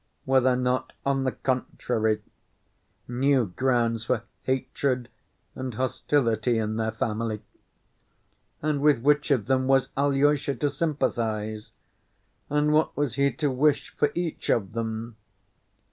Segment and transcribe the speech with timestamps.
[0.25, 2.23] Were there not, on the contrary,
[3.07, 5.09] new grounds for hatred
[5.53, 7.43] and hostility in their family?
[8.63, 11.73] And with which of them was Alyosha to sympathize?
[12.49, 15.17] And what was he to wish for each of them?